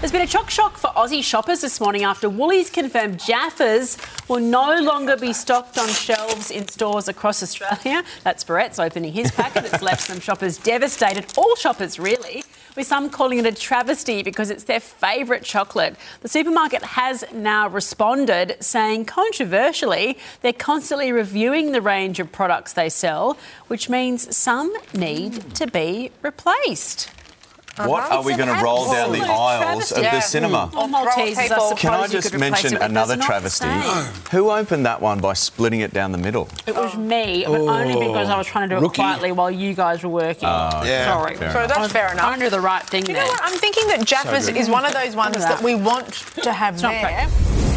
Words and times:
There's 0.00 0.12
been 0.12 0.20
a 0.20 0.26
chock 0.26 0.50
shock 0.50 0.76
for 0.76 0.88
Aussie 0.88 1.24
shoppers 1.24 1.62
this 1.62 1.80
morning 1.80 2.04
after 2.04 2.28
Woolies 2.28 2.68
confirmed 2.68 3.18
Jaffas 3.18 3.96
will 4.28 4.40
no 4.40 4.78
longer 4.80 5.16
be 5.16 5.32
stocked 5.32 5.78
on 5.78 5.88
shelves 5.88 6.50
in 6.50 6.68
stores 6.68 7.08
across 7.08 7.42
Australia. 7.42 8.04
That's 8.22 8.44
Barrett's 8.44 8.78
opening 8.78 9.12
his 9.12 9.30
packet. 9.30 9.64
It's 9.64 9.80
left 9.80 10.02
some 10.02 10.20
shoppers 10.20 10.58
devastated. 10.58 11.32
All 11.38 11.56
shoppers, 11.56 11.98
really. 11.98 12.44
With 12.76 12.86
some 12.86 13.08
calling 13.08 13.38
it 13.38 13.46
a 13.46 13.52
travesty 13.52 14.22
because 14.22 14.50
it's 14.50 14.64
their 14.64 14.80
favourite 14.80 15.42
chocolate. 15.42 15.96
The 16.20 16.28
supermarket 16.28 16.82
has 16.82 17.24
now 17.32 17.68
responded, 17.68 18.56
saying 18.60 19.06
controversially, 19.06 20.18
they're 20.42 20.52
constantly 20.52 21.12
reviewing 21.12 21.72
the 21.72 21.80
range 21.80 22.20
of 22.20 22.30
products 22.30 22.74
they 22.74 22.90
sell, 22.90 23.38
which 23.68 23.88
means 23.88 24.36
some 24.36 24.74
need 24.92 25.54
to 25.54 25.66
be 25.66 26.10
replaced. 26.20 27.10
What 27.76 28.04
uh-huh. 28.04 28.18
are 28.18 28.22
we 28.22 28.36
going 28.36 28.54
to 28.54 28.62
roll 28.62 28.84
down 28.92 29.10
the 29.10 29.18
absolute 29.18 29.34
aisles 29.34 29.90
of 29.90 29.98
travesty. 29.98 30.16
the 30.16 30.20
cinema? 30.20 30.70
Or 30.76 30.86
Maltesers, 30.86 31.50
I 31.50 31.74
Can 31.74 31.92
I 31.92 32.06
just 32.06 32.38
mention 32.38 32.76
another 32.76 33.14
It's 33.14 33.28
not 33.28 33.42
the 33.42 33.50
travesty? 33.50 34.30
Who 34.30 34.50
opened 34.50 34.86
that 34.86 35.00
one 35.00 35.20
by 35.20 35.32
splitting 35.32 35.80
it 35.80 35.92
down 35.92 36.12
the 36.12 36.18
middle? 36.18 36.48
It 36.68 36.76
was 36.76 36.96
me, 36.96 37.44
but 37.44 37.60
only 37.60 37.94
because 37.94 38.28
I 38.28 38.38
was 38.38 38.46
trying 38.46 38.68
to 38.68 38.76
do 38.76 38.78
it 38.78 38.82
Rookie. 38.82 39.02
quietly 39.02 39.32
while 39.32 39.50
you 39.50 39.74
guys 39.74 40.04
were 40.04 40.10
working. 40.10 40.48
Ah, 40.48 40.84
yeah. 40.84 41.06
Sorry. 41.06 41.34
Fair 41.34 41.52
So 41.52 41.64
enough. 41.64 41.76
that's 41.76 41.92
fair 41.92 42.12
enough. 42.12 42.24
I 42.24 42.36
knew 42.36 42.48
the 42.50 42.60
right 42.60 42.84
thing 42.84 43.06
You 43.06 43.14
there. 43.14 43.24
know 43.24 43.28
what? 43.28 43.40
I'm 43.42 43.58
thinking 43.58 43.88
that 43.88 44.00
Jaffas 44.00 44.46
good. 44.46 44.56
is 44.56 44.68
one 44.68 44.84
of 44.84 44.92
those 44.92 45.16
ones 45.16 45.36
that 45.38 45.58
that. 45.58 45.62
we 45.62 45.74
want 45.74 46.12
to 46.42 46.52
have 46.52 46.80
not 46.80 46.92
there. 46.92 47.00
practical. 47.00 47.73